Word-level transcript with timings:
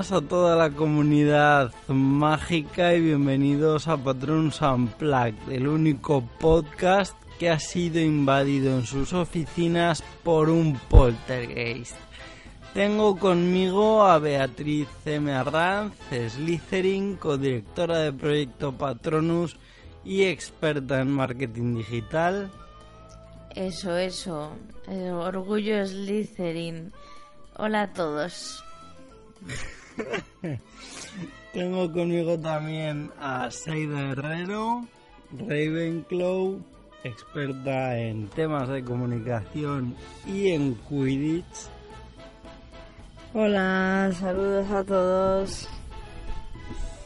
buenas 0.00 0.12
a 0.12 0.26
toda 0.26 0.56
la 0.56 0.70
comunidad 0.70 1.74
mágica 1.88 2.94
y 2.94 3.02
bienvenidos 3.02 3.86
a 3.86 3.98
Patrons 3.98 4.62
Unplugged, 4.62 5.50
el 5.50 5.68
único 5.68 6.22
podcast 6.38 7.14
que 7.38 7.50
ha 7.50 7.58
sido 7.58 8.00
invadido 8.00 8.78
en 8.78 8.86
sus 8.86 9.12
oficinas 9.12 10.02
por 10.22 10.48
un 10.48 10.78
poltergeist. 10.88 11.96
Tengo 12.72 13.18
conmigo 13.18 14.02
a 14.04 14.18
Beatriz 14.18 14.88
M. 15.04 15.30
Arranz, 15.34 15.92
Slytherin, 16.10 17.16
codirectora 17.16 17.98
de 17.98 18.12
Proyecto 18.14 18.72
Patronus 18.72 19.58
y 20.02 20.22
experta 20.22 21.02
en 21.02 21.10
marketing 21.10 21.76
digital. 21.76 22.50
Eso, 23.54 23.98
eso. 23.98 24.52
El 24.88 25.10
orgullo 25.10 25.86
Slytherin. 25.86 26.90
Hola 27.58 27.82
a 27.82 27.92
todos. 27.92 28.64
Tengo 31.52 31.92
conmigo 31.92 32.38
también 32.38 33.10
a 33.18 33.50
Saida 33.50 34.12
Herrero, 34.12 34.86
Ravenclaw, 35.36 36.60
experta 37.04 37.98
en 37.98 38.28
temas 38.28 38.68
de 38.68 38.84
comunicación 38.84 39.96
y 40.26 40.50
en 40.50 40.74
Quidditch. 40.88 41.68
Hola, 43.34 44.10
saludos 44.18 44.70
a 44.70 44.84
todos. 44.84 45.68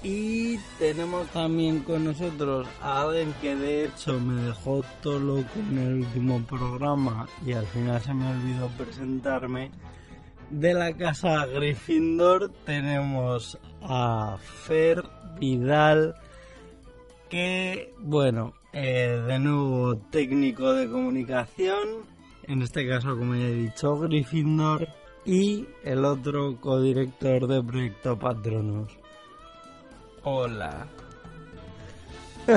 Y 0.02 0.58
tenemos 0.78 1.26
también 1.28 1.80
con 1.80 2.04
nosotros 2.04 2.68
a 2.82 3.02
alguien 3.02 3.32
que 3.40 3.56
de 3.56 3.86
hecho 3.86 4.20
me 4.20 4.42
dejó 4.42 4.84
todo 5.02 5.18
loco 5.18 5.58
en 5.70 5.78
el 5.78 5.94
último 6.00 6.42
programa 6.42 7.26
y 7.46 7.52
al 7.54 7.66
final 7.66 8.02
se 8.02 8.12
me 8.12 8.30
olvidó 8.30 8.68
presentarme. 8.76 9.70
De 10.50 10.72
la 10.74 10.92
casa 10.96 11.46
Gryffindor 11.46 12.50
tenemos 12.64 13.58
a 13.82 14.36
Fer 14.40 15.02
Vidal, 15.38 16.14
que, 17.28 17.92
bueno, 17.98 18.54
eh, 18.72 19.20
de 19.26 19.38
nuevo 19.40 19.96
técnico 20.10 20.72
de 20.72 20.88
comunicación, 20.88 22.04
en 22.44 22.62
este 22.62 22.88
caso, 22.88 23.16
como 23.16 23.34
ya 23.34 23.46
he 23.46 23.54
dicho, 23.54 23.98
Gryffindor, 23.98 24.86
y 25.24 25.66
el 25.82 26.04
otro 26.04 26.60
codirector 26.60 27.46
de 27.48 27.62
Proyecto 27.62 28.18
Patronus. 28.18 28.92
Hola. 30.22 30.86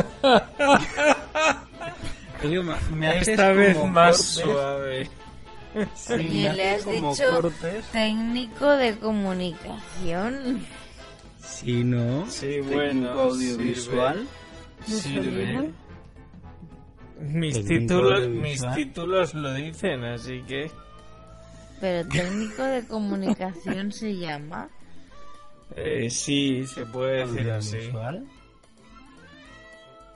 Me- 2.44 2.76
me 2.96 3.18
Esta 3.20 3.52
vez 3.52 3.84
más 3.90 4.18
suave. 4.22 5.09
Sí, 5.95 6.17
le 6.17 6.69
has 6.72 6.83
como 6.83 7.11
dicho 7.13 7.23
cortes. 7.41 7.85
técnico 7.91 8.69
de 8.72 8.97
comunicación. 8.97 10.66
Sí, 11.39 11.83
¿no? 11.83 12.25
Sí, 12.29 12.59
bueno, 12.61 13.09
audiovisual. 13.11 14.28
Sirve. 14.85 15.72
Mis 17.19 17.66
títulos, 17.66 18.28
mis 18.29 18.61
títulos 18.75 19.33
lo 19.33 19.53
dicen, 19.53 20.03
así 20.03 20.41
que 20.47 20.69
Pero 21.81 22.07
técnico 22.11 22.63
de 22.63 22.85
comunicación 22.88 23.91
se 23.91 24.16
llama. 24.16 24.69
eh, 25.75 26.09
sí, 26.09 26.66
se 26.67 26.85
puede 26.85 27.25
decir 27.25 27.51
así. 27.51 27.78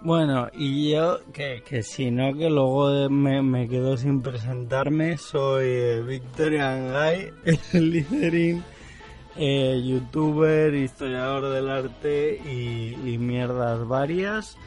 Bueno, 0.03 0.49
y 0.53 0.89
yo, 0.93 1.19
que, 1.31 1.61
que 1.63 1.83
si 1.83 2.09
no, 2.09 2.33
que 2.35 2.49
luego 2.49 3.07
me, 3.07 3.43
me 3.43 3.69
quedo 3.69 3.95
sin 3.97 4.23
presentarme, 4.23 5.15
soy 5.19 5.65
eh, 5.67 6.01
Victorian 6.01 6.91
Guy, 6.91 7.31
el 7.73 7.91
Liderin, 7.91 8.63
eh, 9.35 9.79
youtuber, 9.85 10.73
historiador 10.73 11.53
del 11.53 11.69
arte 11.69 12.41
y, 12.43 12.97
y 13.13 13.17
mierdas 13.19 13.87
varias. 13.87 14.57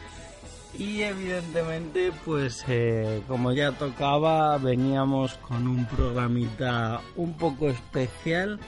Y 0.78 1.02
evidentemente, 1.02 2.12
pues 2.24 2.64
eh, 2.68 3.20
como 3.26 3.52
ya 3.52 3.72
tocaba, 3.72 4.56
veníamos 4.58 5.34
con 5.38 5.66
un 5.66 5.84
programita 5.86 7.00
un 7.16 7.36
poco 7.36 7.68
especial 7.70 8.60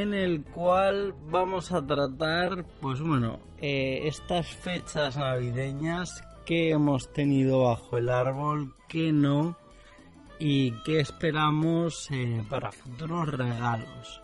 en 0.00 0.12
el 0.12 0.42
cual 0.42 1.14
vamos 1.30 1.70
a 1.70 1.86
tratar, 1.86 2.64
pues 2.80 3.00
bueno, 3.00 3.38
eh, 3.58 4.00
estas 4.04 4.48
fechas 4.48 5.16
navideñas 5.16 6.20
que 6.44 6.70
hemos 6.70 7.12
tenido 7.12 7.62
bajo 7.62 7.96
el 7.96 8.08
árbol, 8.08 8.74
que 8.88 9.12
no, 9.12 9.56
y 10.40 10.72
qué 10.82 10.98
esperamos 10.98 12.08
eh, 12.10 12.42
para 12.50 12.72
futuros 12.72 13.28
regalos. 13.28 14.20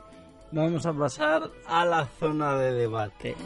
Vamos 0.50 0.84
a 0.86 0.92
pasar 0.92 1.48
a 1.68 1.84
la 1.84 2.06
zona 2.06 2.56
de 2.56 2.72
debate. 2.72 3.36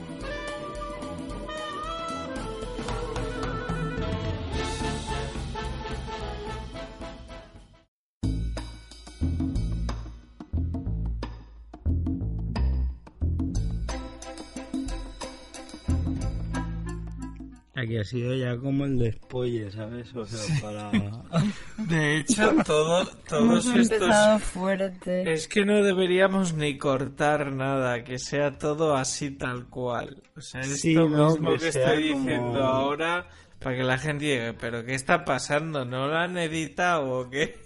Aquí 17.76 17.96
ha 17.98 18.04
sido 18.04 18.32
ya 18.36 18.56
como 18.56 18.84
el 18.84 18.98
despolle, 18.98 19.68
¿sabes? 19.72 20.14
O 20.14 20.24
sea, 20.24 20.60
para... 20.62 20.90
De 21.88 22.18
hecho, 22.18 22.52
todo, 22.64 23.04
todos 23.28 23.66
Hemos 23.66 23.90
estos... 23.90 24.42
fuerte. 24.44 25.32
Es 25.32 25.48
que 25.48 25.64
no 25.64 25.82
deberíamos 25.82 26.54
ni 26.54 26.78
cortar 26.78 27.52
nada, 27.52 28.04
que 28.04 28.18
sea 28.20 28.56
todo 28.58 28.94
así 28.94 29.32
tal 29.32 29.66
cual. 29.68 30.22
O 30.36 30.40
sea, 30.40 30.60
esto 30.60 30.76
Sí, 30.76 30.94
¿no? 30.94 31.30
mismo 31.30 31.56
Que 31.56 31.68
estoy 31.68 32.12
como- 32.12 32.22
diciendo 32.24 32.62
ahora, 32.64 33.26
para 33.58 33.76
que 33.76 33.82
la 33.82 33.98
gente 33.98 34.24
diga, 34.24 34.54
pero 34.60 34.84
¿qué 34.84 34.94
está 34.94 35.24
pasando? 35.24 35.84
¿No 35.84 36.06
lo 36.06 36.16
han 36.16 36.38
editado 36.38 37.10
o 37.10 37.28
qué? 37.30 37.56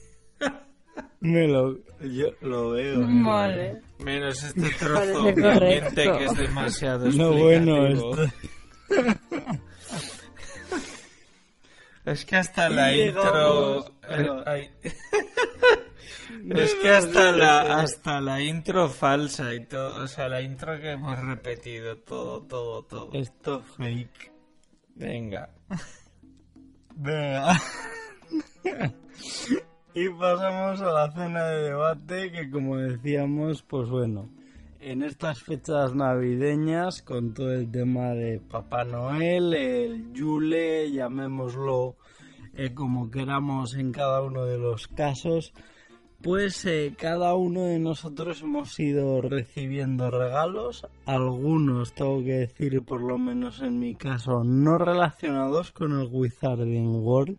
Me 1.21 1.47
lo... 1.49 1.77
Yo 2.01 2.29
lo 2.43 2.71
veo. 2.71 3.01
Vale. 3.25 3.83
Menos 3.99 4.43
este 4.43 4.71
trozo 4.79 5.35
que 5.35 6.25
es 6.25 6.37
demasiado 6.39 7.11
No, 7.11 7.33
bueno, 7.33 7.87
explicativo. 7.89 8.23
esto... 8.23 9.18
Es 12.09 12.25
que 12.25 12.37
hasta 12.37 12.71
la 12.71 12.97
intro... 12.97 13.85
eh, 14.09 14.43
ay. 14.47 14.71
es 16.51 16.75
que 16.77 16.91
hasta 16.91 17.33
la, 17.33 17.81
hasta 17.81 18.21
la 18.23 18.41
intro 18.41 18.89
falsa 18.89 19.55
y 19.55 19.67
todo, 19.67 20.05
o 20.05 20.07
sea, 20.07 20.29
la 20.29 20.41
intro 20.41 20.81
que 20.81 20.93
hemos 20.93 21.19
repetido, 21.19 21.99
todo, 21.99 22.43
todo, 22.45 22.83
todo. 22.85 23.11
Esto 23.13 23.61
fake. 23.61 24.33
Venga. 24.95 25.51
Venga. 26.95 27.61
y 29.95 30.09
pasamos 30.09 30.81
a 30.81 30.93
la 30.93 31.13
cena 31.13 31.45
de 31.45 31.63
debate 31.65 32.33
que 32.33 32.51
como 32.51 32.79
decíamos, 32.79 33.63
pues 33.63 33.91
bueno, 33.91 34.31
en 34.81 35.03
estas 35.03 35.43
fechas 35.43 35.95
navideñas 35.95 37.03
con 37.03 37.35
todo 37.35 37.53
el 37.53 37.71
tema 37.71 38.11
de 38.15 38.41
Papá 38.41 38.85
Noel, 38.85 39.55
el 39.55 40.13
Yule, 40.13 40.91
llamémoslo 40.93 41.97
eh, 42.55 42.75
como 42.75 43.11
queramos 43.11 43.75
en 43.75 43.93
cada 43.93 44.23
uno 44.23 44.45
de 44.45 44.59
los 44.59 44.87
casos, 44.89 45.53
pues 46.23 46.65
eh, 46.65 46.95
cada 46.97 47.35
uno 47.35 47.65
de 47.65 47.79
nosotros 47.79 48.43
hemos 48.43 48.79
ido 48.79 49.21
recibiendo 49.21 50.11
regalos, 50.11 50.87
algunos 51.07 51.93
tengo 51.95 52.23
que 52.23 52.47
decir, 52.47 52.83
por 52.83 53.03
lo 53.03 53.19
menos 53.19 53.63
en 53.63 53.79
mi 53.79 53.95
caso, 53.95 54.43
no 54.45 54.79
relacionados 54.79 55.73
con 55.73 55.99
el 56.01 56.09
Wizarding 56.11 57.03
World, 57.03 57.39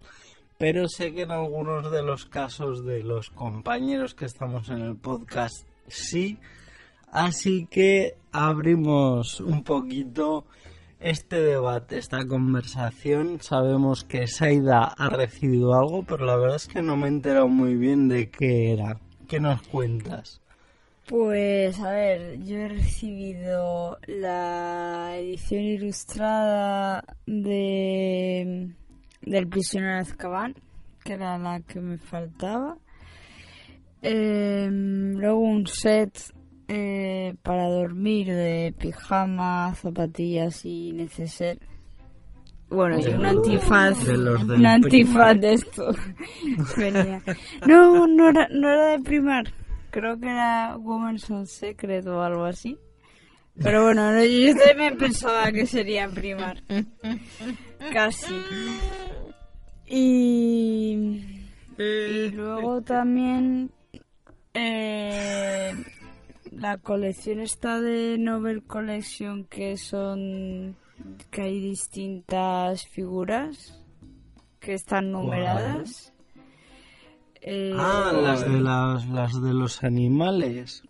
pero 0.57 0.89
sé 0.89 1.13
que 1.13 1.21
en 1.21 1.31
algunos 1.31 1.89
de 1.89 2.03
los 2.03 2.25
casos 2.25 2.85
de 2.85 3.03
los 3.03 3.29
compañeros 3.29 4.13
que 4.13 4.25
estamos 4.25 4.69
en 4.69 4.81
el 4.81 4.97
podcast 4.97 5.65
sí. 5.87 6.37
Así 7.11 7.65
que 7.65 8.15
abrimos 8.31 9.39
un 9.39 9.63
poquito 9.63 10.45
este 10.99 11.41
debate, 11.41 11.97
esta 11.97 12.25
conversación. 12.27 13.39
Sabemos 13.41 14.03
que 14.03 14.27
Saida 14.27 14.83
ha 14.83 15.09
recibido 15.09 15.73
algo, 15.73 16.03
pero 16.03 16.25
la 16.25 16.35
verdad 16.35 16.57
es 16.57 16.67
que 16.67 16.81
no 16.81 16.97
me 16.97 17.05
he 17.05 17.09
enterado 17.09 17.47
muy 17.47 17.75
bien 17.75 18.07
de 18.07 18.29
qué 18.29 18.73
era. 18.73 18.99
¿Qué 19.27 19.39
nos 19.39 19.61
cuentas? 19.63 20.41
Pues 21.07 21.79
a 21.79 21.91
ver, 21.91 22.39
yo 22.43 22.57
he 22.57 22.67
recibido 22.67 23.97
la 24.05 25.17
edición 25.17 25.61
ilustrada 25.63 27.03
de 27.25 28.69
del 29.21 29.47
prisionero 29.47 29.95
de 29.95 29.99
Azkaban, 30.01 30.55
que 31.03 31.13
era 31.13 31.37
la 31.39 31.61
que 31.61 31.79
me 31.79 31.97
faltaba. 31.97 32.77
Em, 34.01 35.13
luego 35.17 35.39
un 35.39 35.65
set 35.65 36.15
eh, 36.69 37.33
para 37.41 37.67
dormir 37.67 38.27
de 38.27 38.75
pijama, 38.77 39.73
zapatillas 39.73 40.63
y 40.65 40.93
neceser. 40.93 41.57
Bueno, 42.69 42.99
y 42.99 43.07
un 43.07 43.25
antifaz, 43.25 44.05
de 44.05 44.17
los 44.17 44.47
del 44.47 44.59
un 44.59 44.65
antifaz 44.67 45.39
de 45.39 45.53
esto. 45.53 45.89
No, 47.65 48.05
no 48.05 48.29
era, 48.29 48.47
no 48.51 48.69
era 48.69 48.89
de 48.89 48.99
primar. 48.99 49.51
Creo 49.89 50.19
que 50.19 50.27
era 50.27 50.77
Woman's 50.77 51.27
on 51.31 51.47
Secret 51.47 52.05
o 52.05 52.21
algo 52.21 52.45
así. 52.45 52.77
Pero 53.59 53.85
bueno, 53.85 54.13
no, 54.13 54.23
yo 54.23 54.55
también 54.55 54.95
pensaba 54.97 55.51
que 55.51 55.65
sería 55.65 56.07
primar. 56.07 56.61
Casi. 57.91 58.35
Y, 59.87 61.23
y 61.79 62.29
luego 62.29 62.83
también 62.83 63.71
eh, 64.53 65.73
la 66.51 66.77
colección 66.77 67.39
está 67.39 67.79
de 67.81 68.17
Novel 68.17 68.63
Collection 68.63 69.45
que 69.45 69.77
son 69.77 70.75
que 71.31 71.41
hay 71.43 71.59
distintas 71.61 72.85
figuras 72.87 73.81
que 74.59 74.73
están 74.73 75.11
numeradas. 75.11 76.13
Eh, 77.41 77.73
Ah, 77.77 78.11
las 78.13 78.41
de, 78.49 78.59
las, 78.59 79.07
las 79.07 79.41
de 79.41 79.53
los 79.53 79.83
animales. 79.83 80.83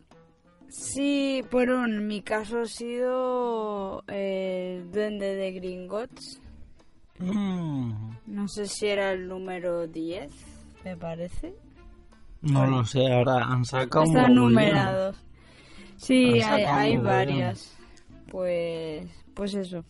Sí, 0.68 1.44
bueno, 1.52 1.86
en 1.86 2.08
mi 2.08 2.22
caso 2.22 2.60
ha 2.62 2.66
sido 2.66 4.04
eh, 4.08 4.78
el 4.82 4.92
Duende 4.92 5.36
de 5.36 5.52
Gringotts. 5.52 6.42
Mm, 7.20 7.92
No 8.28 8.48
sé 8.48 8.66
si 8.68 8.88
era 8.88 9.12
el 9.12 9.28
número 9.28 9.88
10, 9.88 10.32
me 10.86 10.96
parece. 10.98 11.54
no 12.42 12.66
lo 12.66 12.86
sé, 12.86 13.12
ahora 13.12 13.44
han 13.46 13.66
sacado 13.66 14.06
un 14.06 14.14
mogollón. 14.14 14.36
numerados. 14.36 15.18
Sí, 16.00 16.42
Han 16.42 16.54
hay, 16.54 16.63
hay 16.63 16.98
varias. 16.98 17.78
Pues, 18.31 19.06
pues 19.34 19.54
eso. 19.54 19.84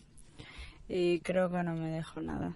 Y 0.88 1.20
creo 1.20 1.50
que 1.50 1.62
no 1.62 1.74
me 1.74 1.90
dejo 1.90 2.20
nada. 2.20 2.54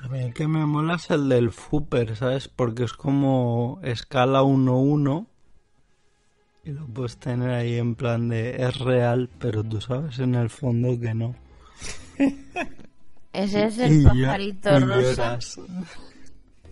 A 0.00 0.08
mí 0.08 0.20
el 0.20 0.32
que 0.32 0.46
me 0.46 0.64
mola 0.64 0.94
es 0.94 1.10
el 1.10 1.28
del 1.28 1.50
Fooper, 1.50 2.16
¿sabes? 2.16 2.48
Porque 2.48 2.84
es 2.84 2.92
como 2.92 3.80
escala 3.82 4.42
1-1 4.42 5.26
y 6.64 6.70
lo 6.70 6.86
puedes 6.86 7.18
tener 7.18 7.50
ahí 7.50 7.76
en 7.76 7.96
plan 7.96 8.28
de 8.28 8.62
es 8.62 8.78
real, 8.78 9.28
pero 9.38 9.64
tú 9.64 9.80
sabes 9.80 10.18
en 10.20 10.36
el 10.36 10.48
fondo 10.48 10.98
que 10.98 11.12
no. 11.12 11.34
Ese 13.32 13.64
es 13.66 13.78
el 13.78 14.04
pajarito 14.04 14.78
rosa. 14.78 15.38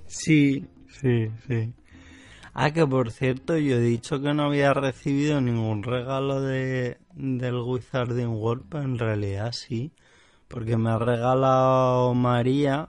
Sí, 0.06 0.64
sí, 0.88 1.28
sí. 1.48 1.72
Ah, 2.54 2.70
que 2.72 2.86
por 2.86 3.10
cierto, 3.10 3.56
yo 3.56 3.76
he 3.76 3.80
dicho 3.80 4.20
que 4.20 4.34
no 4.34 4.44
había 4.44 4.74
recibido 4.74 5.40
ningún 5.40 5.82
regalo 5.82 6.40
de, 6.40 6.98
del 7.14 7.56
Wizarding 7.56 8.28
World, 8.28 8.64
pero 8.68 8.84
en 8.84 8.98
realidad 8.98 9.52
sí. 9.52 9.92
Porque 10.48 10.76
me 10.76 10.90
ha 10.90 10.98
regalado 10.98 12.14
María 12.14 12.88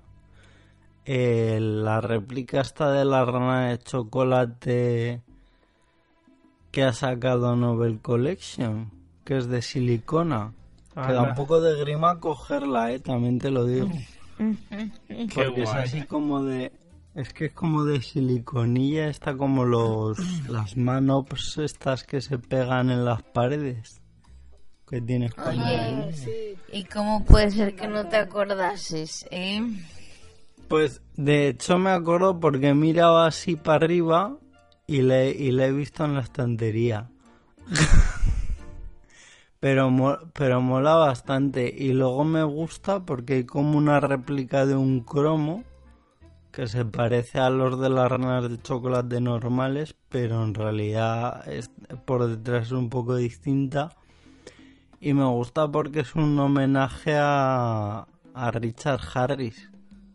eh, 1.06 1.58
la 1.60 2.02
réplica 2.02 2.62
esta 2.62 2.92
de 2.92 3.04
la 3.04 3.26
rana 3.26 3.70
de 3.70 3.80
chocolate 3.80 5.22
que 6.72 6.84
ha 6.84 6.94
sacado 6.94 7.56
Nobel 7.56 8.00
Collection, 8.00 8.92
que 9.26 9.38
es 9.38 9.48
de 9.48 9.62
silicona. 9.62 10.54
Que 10.94 11.14
da 11.14 11.24
un 11.24 11.34
poco 11.34 11.62
de 11.62 11.80
grima 11.80 12.20
cogerla, 12.20 12.92
eh, 12.92 13.00
también 13.00 13.40
te 13.40 13.50
lo 13.50 13.66
digo. 13.66 13.90
Qué 14.38 15.28
Porque 15.36 15.64
es 15.64 15.70
guay. 15.70 15.84
así 15.84 16.04
como 16.04 16.44
de. 16.44 16.72
Es 17.16 17.34
que 17.34 17.46
es 17.46 17.54
como 17.54 17.86
de 17.86 18.02
siliconilla, 18.02 19.08
está 19.08 19.36
como 19.36 19.66
los 19.66 20.18
las 20.50 20.78
manops 20.78 21.58
estas 21.58 22.04
que 22.04 22.22
se 22.22 22.38
pegan 22.38 22.90
en 22.90 23.06
las 23.06 23.24
paredes. 23.24 24.02
Que 24.88 25.02
tienes 25.02 25.32
ahí. 25.38 26.58
¿Y 26.72 26.84
cómo 26.86 27.24
puede 27.24 27.52
ser 27.52 27.76
que 27.76 27.88
no 27.88 28.08
te 28.08 28.18
acordases, 28.18 29.28
eh? 29.30 29.62
Pues 30.68 31.02
de 31.16 31.50
hecho 31.50 31.78
me 31.78 31.92
acuerdo 31.92 32.40
porque 32.40 32.74
miraba 32.74 33.28
así 33.28 33.56
para 33.56 33.86
arriba 33.86 34.38
y 34.88 35.04
le, 35.04 35.30
y 35.30 35.52
le 35.52 35.68
he 35.68 35.72
visto 35.72 36.06
en 36.06 36.16
la 36.16 36.22
estantería. 36.22 37.10
pero, 39.60 39.92
pero 40.34 40.62
mola 40.62 40.96
bastante. 40.96 41.72
Y 41.76 41.94
luego 41.94 42.24
me 42.24 42.44
gusta 42.44 43.06
porque 43.06 43.34
hay 43.34 43.44
como 43.44 43.78
una 43.78 44.00
réplica 44.00 44.66
de 44.66 44.76
un 44.76 45.02
cromo 45.02 45.64
que 46.52 46.68
se 46.68 46.86
parece 46.86 47.40
a 47.40 47.50
los 47.50 47.80
de 47.80 47.90
las 47.90 48.10
ranas 48.10 48.50
de 48.50 48.62
chocolate 48.62 49.22
normales, 49.22 49.96
pero 50.10 50.44
en 50.44 50.54
realidad 50.54 51.48
es, 51.48 51.70
por 52.06 52.28
detrás 52.28 52.68
es 52.68 52.72
un 52.72 52.90
poco 52.90 53.16
distinta. 53.16 53.96
Y 55.00 55.14
me 55.14 55.26
gusta 55.26 55.72
porque 55.72 56.02
es 56.02 56.16
un 56.16 56.38
homenaje 56.40 57.16
a, 57.18 58.08
a 58.34 58.52
Richard 58.52 59.02
Harris. 59.14 59.70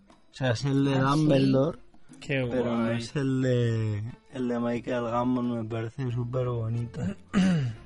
O 0.09 0.35
sea, 0.35 0.51
es 0.51 0.65
el 0.65 0.85
de 0.85 0.95
¿Ah, 0.95 1.13
sí? 1.15 1.21
Dumbledore, 1.21 1.79
Qué 2.21 2.47
pero 2.51 2.77
no 2.77 2.91
es 2.91 3.15
el 3.17 3.43
de, 3.43 4.03
el 4.33 4.49
de 4.49 4.59
Michael 4.59 5.05
Gambon, 5.05 5.59
me 5.59 5.65
parece 5.65 6.11
súper 6.11 6.49
bonito. 6.49 7.01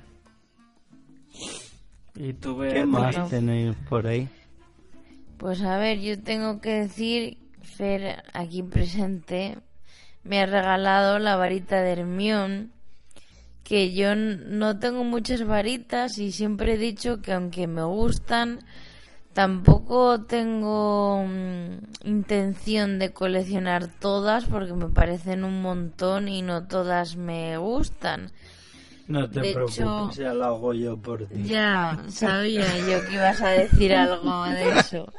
¿Y 2.15 2.33
tú, 2.33 2.59
¿Qué 2.59 2.85
más 2.85 3.29
tenéis 3.29 3.75
por 3.87 4.07
ahí? 4.07 4.27
Pues 5.37 5.61
a 5.61 5.77
ver, 5.77 5.99
yo 5.99 6.21
tengo 6.21 6.59
que 6.59 6.71
decir, 6.71 7.37
Fer, 7.79 8.23
aquí 8.33 8.61
presente, 8.61 9.57
me 10.25 10.41
ha 10.41 10.45
regalado 10.45 11.17
la 11.17 11.37
varita 11.37 11.79
de 11.81 11.93
Hermión, 11.93 12.73
que 13.63 13.93
yo 13.93 14.15
no 14.15 14.79
tengo 14.79 15.05
muchas 15.05 15.45
varitas 15.45 16.17
y 16.17 16.33
siempre 16.33 16.73
he 16.73 16.77
dicho 16.77 17.21
que 17.21 17.31
aunque 17.31 17.67
me 17.67 17.83
gustan, 17.83 18.59
tampoco 19.33 20.23
tengo 20.25 21.23
mm, 21.25 22.07
intención 22.09 22.99
de 22.99 23.13
coleccionar 23.13 23.87
todas 23.87 24.43
porque 24.43 24.73
me 24.73 24.89
parecen 24.89 25.45
un 25.45 25.61
montón 25.61 26.27
y 26.27 26.41
no 26.41 26.67
todas 26.67 27.15
me 27.15 27.57
gustan. 27.57 28.29
No 29.07 29.29
te 29.29 29.39
De 29.39 29.53
preocupes, 29.53 29.77
hecho- 29.77 30.11
ya 30.21 30.33
lo 30.33 30.45
hago 30.45 30.73
yo 30.73 30.97
por 30.97 31.25
ti. 31.27 31.43
Ya, 31.47 32.03
sabía 32.09 32.67
yo 32.79 33.07
que 33.07 33.13
ibas 33.13 33.41
a 33.41 33.49
decir 33.51 33.93
algo 33.93 34.43
de 34.43 34.79
eso. 34.79 35.13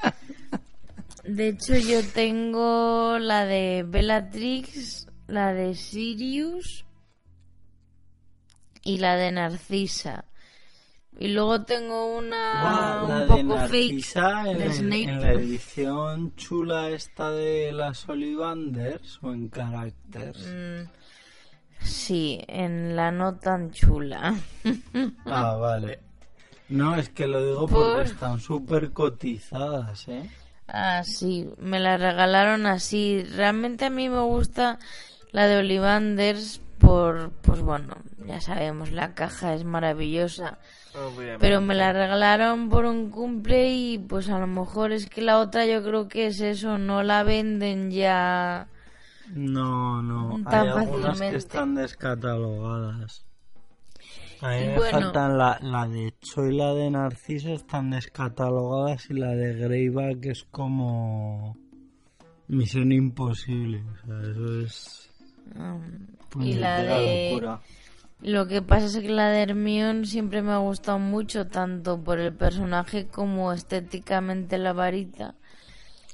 De 1.30 1.49
hecho, 1.49 1.75
yo 1.76 2.00
tengo 2.12 3.18
la 3.18 3.44
de 3.46 3.84
Bellatrix, 3.87 5.06
la 5.28 5.52
de 5.54 5.75
Sirius 5.75 6.84
y 8.82 8.99
la 8.99 9.16
de 9.16 9.30
Narcisa. 9.32 10.25
Y 11.18 11.28
luego 11.28 11.62
tengo 11.64 12.16
una 12.18 12.37
Ah, 12.62 13.04
la 13.06 13.14
un 13.14 13.20
de 13.20 13.26
poco 13.26 13.42
Narcisa 13.60 14.42
fake 14.44 14.60
en, 14.78 14.90
de 14.90 15.06
la 15.20 15.32
edición 15.32 16.34
chula 16.37 16.88
esta 16.90 17.30
de 17.30 17.72
las 17.72 18.08
Ollivanders 18.08 19.18
o 19.22 19.32
en 19.32 19.49
Characters. 19.50 20.38
Mm, 20.46 20.88
Sí, 21.82 22.38
en 22.46 22.94
la 22.94 23.10
no 23.10 23.37
tan 23.38 23.70
chula. 23.70 24.34
Ah, 25.25 25.54
vale. 25.54 26.00
No, 26.68 26.94
es 26.94 27.08
que 27.08 27.26
lo 27.26 27.42
digo 27.44 27.60
porque 27.68 27.92
Por- 27.92 28.02
están 28.02 28.38
súper 28.40 28.92
cotizadas, 28.92 30.06
¿eh? 30.08 30.28
Ah, 30.72 31.02
sí, 31.04 31.48
me 31.58 31.80
la 31.80 31.96
regalaron 31.96 32.66
así. 32.66 33.22
Realmente 33.34 33.86
a 33.86 33.90
mí 33.90 34.08
me 34.08 34.20
gusta 34.20 34.78
la 35.32 35.46
de 35.46 35.58
Ollivanders 35.58 36.60
por, 36.78 37.30
pues 37.42 37.60
bueno, 37.60 37.96
ya 38.26 38.40
sabemos, 38.40 38.90
la 38.92 39.14
caja 39.14 39.54
es 39.54 39.64
maravillosa. 39.64 40.58
Obviamente. 40.94 41.38
Pero 41.40 41.60
me 41.60 41.74
la 41.74 41.92
regalaron 41.92 42.68
por 42.68 42.84
un 42.84 43.10
cumple 43.10 43.70
y 43.72 43.98
pues 43.98 44.28
a 44.28 44.38
lo 44.38 44.46
mejor 44.46 44.92
es 44.92 45.08
que 45.08 45.22
la 45.22 45.38
otra 45.38 45.66
yo 45.66 45.82
creo 45.84 46.08
que 46.08 46.26
es 46.26 46.40
eso, 46.40 46.78
no 46.78 47.02
la 47.02 47.22
venden 47.22 47.90
ya. 47.90 48.66
No, 49.28 50.02
no. 50.02 50.40
Tan 50.50 50.62
Hay 50.62 50.68
algunas 50.68 51.06
fácilmente. 51.06 51.30
que 51.30 51.36
están 51.36 51.74
descatalogadas. 51.76 53.24
A 54.42 54.50
mí 54.52 54.66
me 54.66 54.76
bueno. 54.76 55.00
faltan 55.00 55.37
la, 55.37 55.59
la 55.61 55.87
de 55.87 56.14
Cho 56.20 56.47
y 56.47 56.56
la 56.56 56.73
de 56.73 56.90
Narciso 56.90 57.50
están 57.50 57.90
descatalogadas 57.90 59.11
y 59.11 59.14
la 59.14 59.35
de 59.35 60.18
que 60.20 60.30
es 60.30 60.44
como 60.50 61.56
misión 62.49 62.90
imposible. 62.92 63.82
O 63.82 64.06
sea, 64.06 64.30
eso 64.30 64.61
es 64.61 65.11
mm, 65.54 66.42
y 66.42 66.54
la 66.54 66.82
de 66.82 67.30
locura. 67.32 67.61
Lo 68.23 68.47
que 68.47 68.61
pasa 68.61 68.87
es 68.87 68.99
que 68.99 69.09
la 69.09 69.30
de 69.30 69.42
Hermione 69.42 70.04
siempre 70.04 70.42
me 70.42 70.52
ha 70.52 70.59
gustado 70.59 70.99
mucho, 70.99 71.47
tanto 71.47 72.02
por 72.02 72.18
el 72.18 72.35
personaje 72.35 73.06
como 73.06 73.52
estéticamente 73.52 74.59
la 74.59 74.73
varita. 74.75 75.37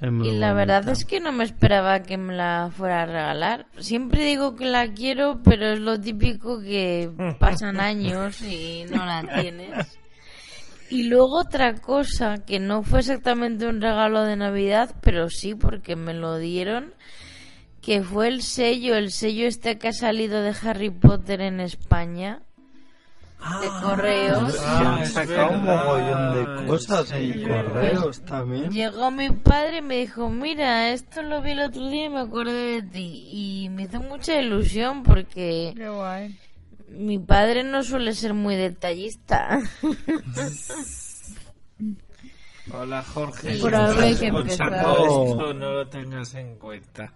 Y 0.01 0.05
la 0.05 0.11
bonita. 0.11 0.53
verdad 0.53 0.89
es 0.91 1.05
que 1.07 1.21
no 1.21 1.33
me 1.33 1.45
esperaba 1.45 2.03
que 2.03 2.19
me 2.19 2.35
la 2.35 2.71
fuera 2.77 3.03
a 3.03 3.07
regalar. 3.07 3.67
Siempre 3.79 4.25
digo 4.25 4.55
que 4.55 4.67
la 4.67 4.93
quiero, 4.93 5.41
pero 5.43 5.69
es 5.69 5.81
lo 5.81 5.99
típico 5.99 6.61
que 6.61 7.11
pasan 7.41 7.81
años 7.81 8.43
y 8.43 8.85
no 8.91 9.07
la 9.07 9.25
tienes. 9.41 9.99
Y 10.91 11.05
luego 11.05 11.41
otra 11.41 11.75
cosa, 11.75 12.45
que 12.45 12.61
no 12.61 12.83
fue 12.83 13.01
exactamente 13.01 13.67
un 13.67 13.81
regalo 13.81 14.23
de 14.23 14.37
Navidad, 14.37 14.95
pero 15.01 15.29
sí 15.31 15.55
porque 15.55 15.97
me 15.97 16.15
lo 16.15 16.39
dieron, 16.39 16.95
que 17.81 18.03
fue 18.03 18.29
el 18.29 18.43
sello, 18.43 18.97
el 18.97 19.11
sello 19.11 19.49
este 19.49 19.79
que 19.79 19.89
ha 19.89 19.93
salido 19.93 20.43
de 20.43 20.55
Harry 20.63 20.91
Potter 20.91 21.41
en 21.41 21.59
España, 21.61 22.43
de 23.61 23.69
correos. 23.83 24.53
Se 24.55 24.67
han 24.67 24.87
Ah, 24.87 25.05
sacado 25.07 25.51
un 25.53 25.65
mogollón 25.65 26.35
de 26.35 26.67
cosas 26.67 27.11
en 27.13 27.43
correos 27.43 28.21
también. 28.25 28.71
Llegó 28.71 29.11
mi 29.11 29.31
padre 29.31 29.79
y 29.79 29.83
me 29.83 29.97
dijo, 29.99 30.29
mira, 30.31 30.91
esto 30.91 31.23
lo 31.23 31.41
vi 31.43 31.53
el 31.53 31.61
otro 31.61 31.89
día 31.89 32.07
y 32.07 32.09
me 32.11 32.21
acordé 32.21 32.53
de 32.53 32.83
ti. 32.83 33.29
Y 33.33 33.69
me 33.71 33.85
hizo 33.85 34.01
mucha 34.01 34.41
ilusión 34.41 35.03
porque 35.03 35.73
Qué 35.77 35.89
guay. 35.89 36.39
mi 36.89 37.19
padre 37.19 37.63
no 37.65 37.83
suele 37.83 38.13
ser 38.15 38.35
muy 38.35 38.57
detallista. 38.57 39.61
Hola 42.73 43.03
Jorge. 43.15 43.59
Por 43.59 43.75
algo 43.77 44.01
hay 44.01 44.17
que 44.17 44.27
empezar. 44.27 44.73
esto, 44.73 45.55
no 45.55 45.71
lo 45.73 45.87
tengas 45.89 46.35
en 46.35 46.57
cuenta. 46.57 47.13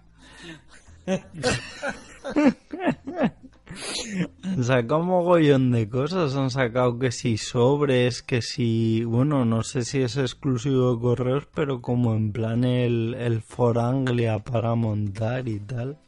Han 4.45 4.65
sacado 4.65 5.01
un 5.01 5.07
mogollón 5.09 5.71
de 5.71 5.89
cosas. 5.89 6.35
Han 6.37 6.51
sacado 6.51 6.99
que 6.99 7.13
si 7.13 7.39
sobres, 7.39 8.23
que 8.23 8.43
si. 8.43 9.05
Bueno, 9.05 9.45
no 9.45 9.63
sé 9.63 9.85
si 9.85 10.03
es 10.03 10.17
exclusivo 10.17 10.95
de 10.95 11.01
correos, 11.01 11.49
pero 11.55 11.81
como 11.81 12.15
en 12.15 12.33
plan 12.33 12.65
el, 12.65 13.15
el 13.15 13.43
For 13.43 13.79
Anglia 13.79 14.39
para 14.39 14.75
montar 14.75 15.49
y 15.49 15.61
tal. 15.61 15.99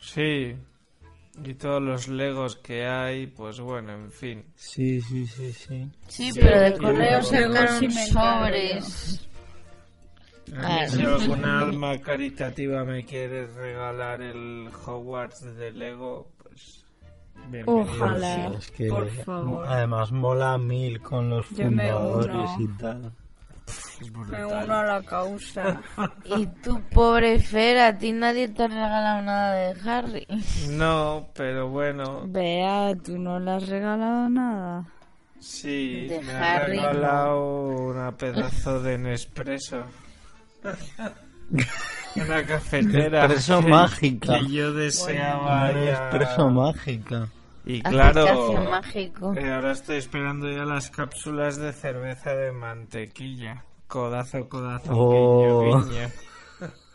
Sí. 0.00 0.54
Y 1.44 1.54
todos 1.54 1.80
los 1.80 2.08
legos 2.08 2.56
que 2.56 2.86
hay, 2.86 3.28
pues 3.28 3.60
bueno, 3.60 3.92
en 3.92 4.10
fin. 4.10 4.44
Sí, 4.56 5.00
sí, 5.00 5.26
sí, 5.26 5.52
sí. 5.52 5.88
Sí, 6.08 6.30
pero 6.34 6.60
de 6.60 6.76
correos 6.76 7.28
sacaron 7.28 7.90
sobres. 7.92 9.28
A 10.56 10.80
mí 10.80 10.88
si 10.88 11.02
alguna 11.02 11.60
alma 11.60 11.98
caritativa 11.98 12.84
me 12.84 13.04
quiere 13.04 13.46
regalar 13.46 14.22
el 14.22 14.68
Hogwarts 14.84 15.56
de 15.56 15.72
Lego, 15.72 16.30
pues. 16.42 16.84
Ojalá. 17.66 18.34
Sí, 18.50 18.54
es 18.58 18.70
que 18.70 18.88
por 18.88 19.08
favor. 19.10 19.66
además 19.66 20.12
mola 20.12 20.58
mil 20.58 21.00
con 21.00 21.30
los 21.30 21.48
Yo 21.50 21.64
fundadores 21.66 22.34
uno. 22.34 22.56
y 22.60 22.68
tal. 22.78 23.12
Me 24.30 24.46
uno 24.46 24.74
a 24.74 24.84
la 24.84 25.02
causa. 25.02 25.80
Y 26.24 26.46
tú, 26.62 26.80
pobre 26.92 27.38
Fer, 27.40 27.78
a 27.78 27.98
ti 27.98 28.12
nadie 28.12 28.48
te 28.48 28.62
ha 28.64 28.68
regalado 28.68 29.22
nada 29.22 29.52
de 29.54 29.90
Harry. 29.90 30.26
No, 30.70 31.28
pero 31.34 31.68
bueno, 31.68 32.22
Vea, 32.26 32.94
tú 33.04 33.18
no 33.18 33.38
le 33.40 33.50
has 33.50 33.68
regalado 33.68 34.28
nada. 34.30 34.84
sí, 35.40 36.06
De 36.06 36.20
me 36.22 36.32
ha 36.32 36.60
regalado 36.60 37.66
una 37.66 38.12
pedazo 38.12 38.80
de 38.82 38.98
Nespresso. 38.98 39.82
una 42.16 42.44
cafetera 42.44 43.24
Espresso 43.26 43.60
que- 43.60 43.68
mágica. 43.68 44.38
que 44.38 44.46
yo 44.52 44.72
deseaba 44.72 45.70
Una 45.70 45.72
ya. 45.84 45.90
expreso 45.92 46.50
mágica. 46.50 47.28
Y 47.68 47.82
claro, 47.82 48.64
mágico. 48.70 49.34
eh, 49.36 49.52
ahora 49.52 49.72
estoy 49.72 49.98
esperando 49.98 50.50
ya 50.50 50.64
las 50.64 50.88
cápsulas 50.90 51.58
de 51.58 51.72
cerveza 51.74 52.34
de 52.34 52.50
mantequilla. 52.50 53.62
Codazo, 53.86 54.48
codazo, 54.48 54.90
Oh. 54.94 55.10
guiño, 55.10 55.60
guiño. 55.84 56.08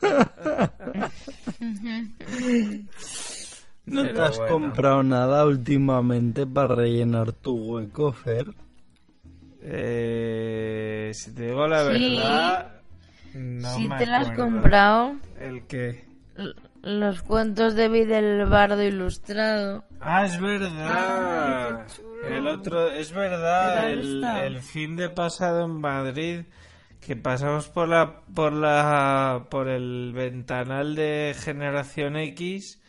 ¿No 3.86 4.10
te 4.10 4.22
has 4.22 4.38
bueno. 4.38 4.54
comprado 4.58 5.04
nada 5.04 5.46
últimamente 5.46 6.48
para 6.48 6.74
rellenar 6.76 7.34
tu 7.34 7.56
hueco, 7.56 8.12
Fer? 8.14 8.48
Eh, 9.62 11.12
si 11.14 11.34
te 11.36 11.48
digo 11.48 11.68
la 11.68 11.84
Sí. 11.84 11.90
verdad, 12.16 12.82
no 13.36 13.70
si 13.76 13.88
me 13.88 13.98
te 13.98 14.06
la 14.08 14.18
has 14.18 14.30
acuerdo. 14.30 14.52
comprado, 14.52 15.16
¿El 15.40 15.64
qué? 15.68 16.06
Los 16.84 17.22
cuentos 17.24 17.76
de 17.76 17.88
vida 17.88 18.22
del 18.22 18.46
bardo 18.46 18.84
ilustrado. 18.84 19.86
Ah, 20.02 20.26
es 20.26 20.40
verdad. 20.40 21.88
el 22.30 22.46
otro, 22.46 22.92
es 22.92 23.12
verdad. 23.14 23.88
¿Qué 23.88 24.20
tal 24.22 24.44
El, 24.44 24.60
fin 24.60 24.98
de 24.98 25.10
pasado 25.10 25.66
en 25.66 25.80
Madrid 25.80 26.42
que 27.00 27.16
pasamos 27.16 27.70
por 27.70 27.88
la, 27.88 28.22
por 28.34 28.52
la, 28.54 29.48
por 29.50 29.70
el 29.70 30.12
ventanal 30.14 30.96
de 30.96 31.36
Generación 31.38 32.18
X 32.18 32.82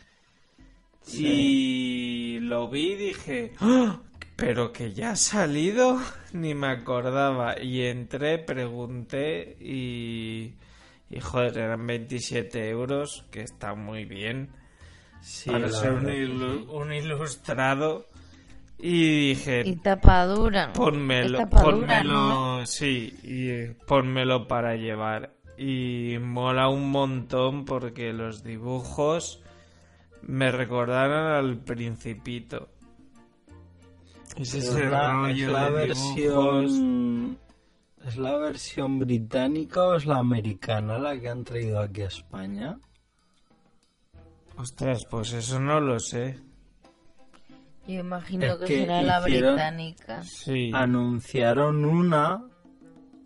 y 1.13 2.39
lo 2.41 2.69
vi 2.69 2.93
y 2.93 2.97
dije, 2.97 3.53
¡Ah! 3.61 4.01
pero 4.37 4.73
que 4.73 4.93
ya 4.93 5.13
ha 5.13 5.17
salido, 5.17 6.01
ni 6.33 6.55
me 6.55 6.69
acordaba 6.69 7.61
y 7.61 7.83
entré, 7.83 8.39
pregunté 8.39 9.57
y, 9.61 10.55
y 11.17 11.21
joder, 11.21 11.57
eran 11.59 11.87
27 11.87 12.69
euros, 12.71 13.25
que 13.31 13.41
está 13.43 13.75
muy 13.75 14.05
bien 14.05 14.51
Sí, 15.21 15.51
para 15.51 15.71
ser 15.71 15.93
un, 15.93 16.05
verdad. 16.05 16.19
ilu- 16.19 16.69
un 16.71 16.93
ilustrado 16.93 18.07
y 18.79 19.29
dije 19.29 19.63
Y 19.65 19.77
tapadura. 19.77 20.73
pónmelo, 20.73 21.39
tapadura, 21.39 21.99
pónmelo, 22.03 22.13
¿no? 22.61 22.67
sí, 22.67 23.17
y 23.23 23.49
eh, 23.49 23.77
pónmelo 23.87 24.47
para 24.49 24.77
llevar. 24.77 25.33
Y 25.57 26.17
mola 26.21 26.69
un 26.69 26.91
montón 26.91 27.65
porque 27.65 28.13
los 28.13 28.43
dibujos 28.43 29.41
me 30.23 30.51
recordaron 30.51 31.33
al 31.33 31.59
Principito. 31.59 32.69
Es 34.37 34.53
Es 34.53 34.65
ese 34.65 34.91
la, 34.91 35.13
rollo 35.13 35.47
es 35.47 35.53
la 35.53 35.71
de 35.71 35.87
dibujos. 35.87 36.65
versión... 36.65 37.39
¿Es 38.07 38.17
la 38.17 38.37
versión 38.37 38.99
británica 38.99 39.83
o 39.83 39.95
es 39.95 40.05
la 40.07 40.19
americana 40.19 40.99
la 40.99 41.19
que 41.19 41.29
han 41.29 41.43
traído 41.45 41.81
aquí 41.81 42.03
a 42.03 42.07
España? 42.09 42.79
Ostras, 44.57 45.05
pues 45.11 45.33
eso 45.33 45.59
no 45.59 45.81
lo 45.81 45.99
sé. 45.99 46.39
Yo 47.87 48.01
imagino 48.01 48.47
Es 48.47 48.55
que, 48.57 48.65
que 48.67 48.81
será 48.81 49.03
la 49.03 49.21
hicieron- 49.21 49.55
británica. 49.55 50.23
Sí. 50.23 50.71
Anunciaron 50.75 51.85
una 51.85 52.43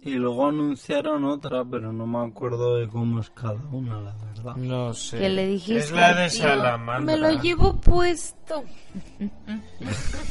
y 0.02 0.12
luego 0.14 0.49
anunciaron 0.49 1.25
otra, 1.25 1.64
pero 1.64 1.92
no 1.92 2.06
me 2.06 2.26
acuerdo 2.26 2.76
de 2.76 2.88
cómo 2.88 3.20
es 3.20 3.30
cada 3.30 3.61
una, 3.70 4.00
la 4.00 4.14
verdad. 4.16 4.56
No 4.56 4.94
sé. 4.94 5.18
Que 5.18 5.28
le 5.28 5.47
dijiste. 5.49 5.78
Es 5.80 5.90
la 5.92 6.14
de 6.14 6.30
Salamandra. 6.30 7.16
Me 7.16 7.20
lo 7.20 7.42
llevo 7.42 7.80
puesto. 7.80 8.64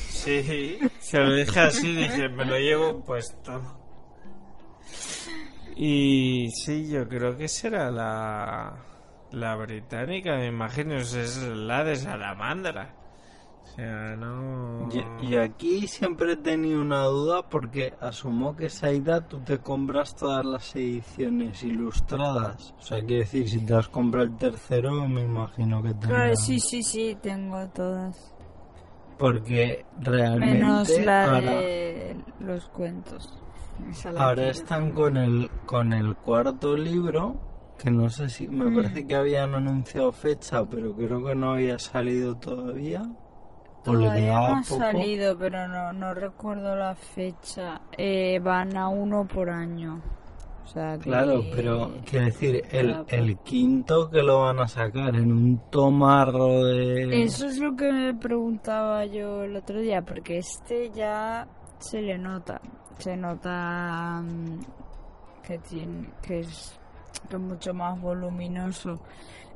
Sí, 0.09 0.79
se 0.99 1.19
lo 1.19 1.33
dije 1.35 1.59
así, 1.59 1.95
dije, 1.95 2.27
me 2.29 2.43
lo 2.45 2.57
llevo 2.57 3.03
puesto. 3.03 3.76
Y 5.75 6.49
sí, 6.51 6.89
yo 6.89 7.07
creo 7.07 7.37
que 7.37 7.47
será 7.47 7.91
la, 7.91 8.73
la 9.31 9.55
británica, 9.55 10.35
me 10.37 10.47
imagino, 10.47 10.95
es 10.95 11.37
la 11.43 11.83
de 11.83 11.95
Salamandra. 11.95 12.95
O 13.61 13.67
sea, 13.79 14.15
no... 14.15 14.89
Y, 15.21 15.27
y 15.27 15.35
aquí 15.37 15.87
siempre 15.87 16.33
he 16.33 16.37
tenido 16.37 16.81
una 16.81 17.03
duda 17.03 17.47
porque 17.47 17.93
asumo 17.99 18.55
que 18.55 18.69
Saida 18.69 19.27
tú 19.27 19.39
te 19.41 19.59
compras 19.59 20.15
todas 20.15 20.43
las 20.45 20.75
ediciones 20.75 21.61
ilustradas. 21.61 22.73
O 22.79 22.81
sea, 22.81 22.99
quiere 23.01 23.19
decir, 23.19 23.47
si 23.47 23.59
te 23.63 23.75
has 23.75 23.87
comprado 23.87 24.25
el 24.25 24.35
tercero, 24.37 25.07
me 25.07 25.21
imagino 25.21 25.83
que 25.83 25.89
Claro, 25.89 25.99
tendrás. 26.33 26.43
sí, 26.43 26.59
sí, 26.59 26.81
sí, 26.81 27.17
tengo 27.21 27.67
todas. 27.67 28.33
Porque 29.19 29.85
realmente 29.99 30.53
Menos 30.59 30.89
la 31.01 31.25
ahora, 31.25 31.39
de 31.41 32.17
los 32.39 32.67
cuentos. 32.69 33.37
Ahora 34.17 34.49
están 34.49 34.91
con 34.91 35.17
el, 35.17 35.49
con 35.65 35.93
el 35.93 36.15
cuarto 36.15 36.75
libro, 36.75 37.35
que 37.77 37.91
no 37.91 38.09
sé 38.09 38.29
si, 38.29 38.47
me 38.47 38.69
parece 38.75 39.05
que 39.05 39.15
habían 39.15 39.53
anunciado 39.55 40.11
fecha, 40.11 40.63
pero 40.65 40.95
creo 40.95 41.23
que 41.23 41.35
no 41.35 41.51
había 41.53 41.77
salido 41.79 42.35
todavía. 42.35 43.03
O 43.85 43.93
le 43.93 43.99
Todavía 44.05 44.21
quedaba 44.25 44.49
no 44.49 44.55
ha 44.57 44.61
poco. 44.63 44.79
salido, 44.79 45.37
pero 45.37 45.67
no, 45.69 45.93
no 45.93 46.13
recuerdo 46.13 46.75
la 46.75 46.93
fecha. 46.95 47.81
Eh, 47.97 48.39
van 48.43 48.75
a 48.75 48.89
uno 48.89 49.25
por 49.27 49.49
año. 49.49 50.01
O 50.63 50.67
sea, 50.67 50.97
que- 50.97 51.05
Claro, 51.05 51.41
pero 51.55 51.91
quiero 52.09 52.25
decir, 52.25 52.61
el, 52.71 53.05
el 53.07 53.37
quinto 53.37 54.09
que 54.09 54.21
lo 54.21 54.41
van 54.41 54.59
a 54.59 54.67
sacar 54.67 55.15
en 55.15 55.31
un 55.31 55.61
tomarro 55.69 56.65
de... 56.65 57.23
Eso 57.23 57.45
es 57.47 57.57
lo 57.59 57.73
que 57.77 57.89
me 57.89 58.13
preguntaba 58.13 59.05
yo 59.05 59.43
el 59.43 59.55
otro 59.55 59.79
día, 59.79 60.01
porque 60.01 60.39
este 60.39 60.89
ya 60.89 61.47
se 61.79 62.01
le 62.01 62.17
nota. 62.17 62.59
Se 62.99 63.15
nota 63.15 64.21
mm, 64.21 64.59
que, 65.43 65.57
tiene, 65.59 66.09
que, 66.21 66.39
es, 66.39 66.79
que 67.29 67.35
es 67.35 67.41
mucho 67.41 67.73
más 67.73 67.99
voluminoso. 68.01 68.99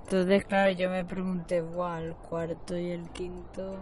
Entonces, 0.03 0.45
claro, 0.45 0.71
yo 0.71 0.89
me 0.89 1.05
pregunté, 1.05 1.57
igual, 1.57 2.03
el 2.03 2.15
cuarto 2.15 2.77
y 2.77 2.91
el 2.91 3.09
quinto. 3.09 3.79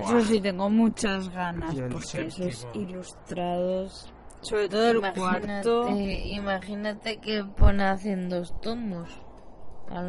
Eso 0.00 0.20
sí, 0.20 0.40
tengo 0.40 0.70
muchas 0.70 1.28
ganas, 1.30 1.74
porque 1.90 2.26
esos 2.26 2.66
ilustrados, 2.74 4.12
sobre 4.40 4.68
todo 4.68 4.90
el 4.90 5.00
cuarto, 5.12 5.88
Imagínate, 5.88 6.28
imagínate 6.28 7.16
que 7.18 7.44
pone 7.44 7.84
hacen 7.84 8.28
dos 8.28 8.58
tomos. 8.60 9.08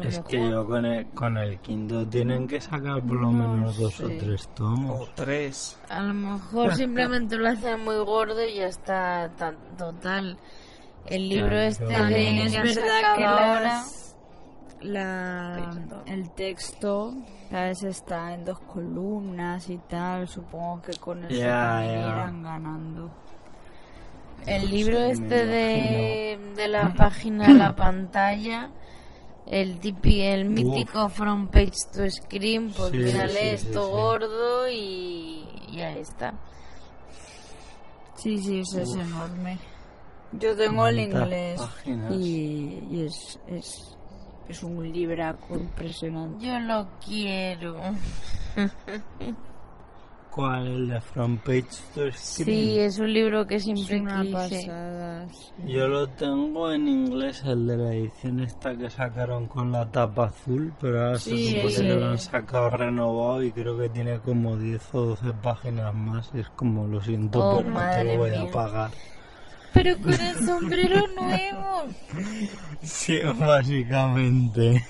Es 0.02 0.18
que 0.20 0.50
yo 0.50 0.66
con 0.66 0.84
el, 0.86 1.06
con 1.10 1.36
el 1.36 1.58
quinto 1.60 2.06
tienen 2.08 2.46
que 2.48 2.60
sacar 2.60 3.02
por 3.02 3.20
lo 3.20 3.30
No 3.30 3.48
menos 3.54 3.76
dos 3.78 4.00
o 4.00 4.08
tres 4.08 4.46
O 4.46 4.54
tomos. 4.54 5.14
tres. 5.14 5.78
A 5.90 6.00
lo 6.00 6.14
mejor 6.14 6.74
simplemente 6.76 7.36
lo 7.36 7.48
hacen 7.48 7.84
muy 7.84 7.96
gordo 7.98 8.42
y 8.46 8.54
ya 8.54 8.66
está 8.68 9.30
tan 9.36 9.56
total. 9.76 10.38
El 11.06 11.28
libro 11.28 11.48
Claro, 11.50 11.62
este 11.66 11.84
de 11.84 12.46
es 12.46 12.52
verdad 12.76 13.16
que 13.16 13.24
ahora. 13.24 13.82
la, 14.80 15.70
Texto. 15.74 16.02
el 16.06 16.30
texto 16.30 17.14
¿sabes? 17.50 17.82
está 17.84 18.32
en 18.34 18.44
dos 18.46 18.58
columnas 18.60 19.68
y 19.68 19.76
tal, 19.78 20.26
supongo 20.28 20.80
que 20.82 20.92
con 20.98 21.24
eso 21.24 21.34
Ya, 21.34 21.60
también 21.78 22.00
ya. 22.00 22.08
irán 22.08 22.42
ganando. 22.42 23.10
El 24.46 24.70
libro 24.70 24.98
este 24.98 25.46
de, 25.46 26.38
de 26.56 26.68
la 26.68 26.92
página 26.96 27.46
a 27.46 27.52
la 27.52 27.76
pantalla, 27.76 28.70
el 29.46 29.78
tipi, 29.80 30.22
el 30.22 30.46
mítico 30.46 31.08
front 31.08 31.50
page 31.50 31.72
to 31.92 32.08
screen, 32.10 32.72
pues 32.72 32.90
Sí, 32.92 33.38
esto 33.40 33.84
sí. 33.86 33.90
gordo 33.90 34.68
y 34.68 35.44
ya 35.72 35.92
está. 35.92 36.34
Sí, 38.16 38.38
sí, 38.38 38.60
eso 38.60 38.80
es 38.80 38.94
enorme. 38.94 39.58
Yo 40.32 40.56
tengo 40.56 40.86
el 40.88 40.98
inglés 41.00 41.60
y 42.10 43.02
es, 43.04 43.38
es, 43.46 43.96
es 44.48 44.62
un 44.62 44.92
libraco 44.92 45.54
impresionante. 45.54 46.44
Yo 46.46 46.58
lo 46.60 46.88
quiero. 47.04 47.76
¿Cuál? 50.34 50.66
El 50.66 50.88
de 50.88 51.00
Front 51.00 51.40
Page 51.42 51.62
to 51.94 52.00
Screen. 52.12 52.16
Sí, 52.58 52.78
es 52.80 52.98
un 52.98 53.12
libro 53.12 53.46
que 53.46 53.54
Es 53.54 53.62
siempre 53.64 54.00
una 54.00 54.22
quise. 54.22 54.32
pasada. 54.32 55.28
sí. 55.28 55.52
Yo 55.72 55.86
lo 55.86 56.08
tengo 56.08 56.72
en 56.72 56.88
inglés, 56.88 57.42
el 57.46 57.66
de 57.68 57.76
la 57.76 57.94
edición 57.94 58.40
esta 58.40 58.76
que 58.76 58.90
sacaron 58.90 59.46
con 59.46 59.70
la 59.70 59.88
tapa 59.92 60.24
azul, 60.26 60.72
pero 60.80 61.04
ahora 61.06 61.18
Sí, 61.20 61.50
se 61.50 61.60
supone 61.62 61.88
que 61.88 61.94
lo 62.00 62.06
han 62.10 62.18
sacado 62.18 62.70
renovado 62.70 63.42
y 63.44 63.52
creo 63.52 63.78
que 63.78 63.88
tiene 63.90 64.18
como 64.18 64.56
10 64.56 64.82
o 64.94 65.00
12 65.06 65.32
páginas 65.40 65.94
más. 65.94 66.34
Es 66.34 66.48
como, 66.50 66.88
lo 66.88 67.00
siento, 67.00 67.38
Oh, 67.38 67.58
pero 67.58 67.70
no 67.70 67.78
te 67.78 68.04
lo 68.04 68.16
voy 68.18 68.30
mía. 68.30 68.42
a 68.42 68.50
pagar. 68.50 68.90
Pero 69.72 69.96
con 69.98 70.12
el 70.14 70.36
sombrero 70.46 71.00
nuevo. 71.16 71.82
Sí, 72.82 73.18
básicamente. 73.38 74.84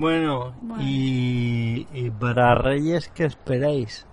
Bueno, 0.00 0.58
Bueno. 0.60 0.84
Y, 0.84 1.88
y 1.92 2.10
para 2.10 2.54
Reyes, 2.56 3.08
¿qué 3.14 3.24
esperáis? 3.24 4.09